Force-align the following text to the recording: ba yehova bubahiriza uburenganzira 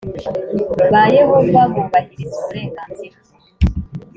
ba 0.91 1.03
yehova 1.17 1.61
bubahiriza 1.73 2.33
uburenganzira 2.39 3.17